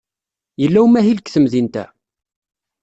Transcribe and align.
Yella 0.61 0.79
umahil 0.85 1.17
deg 1.19 1.27
temdint-a? 1.29 1.85